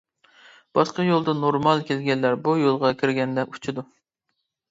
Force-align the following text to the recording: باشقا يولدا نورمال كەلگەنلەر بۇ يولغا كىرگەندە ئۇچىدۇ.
باشقا 0.77 1.03
يولدا 1.07 1.35
نورمال 1.41 1.83
كەلگەنلەر 1.89 2.39
بۇ 2.47 2.55
يولغا 2.61 2.91
كىرگەندە 3.01 3.47
ئۇچىدۇ. 3.51 3.87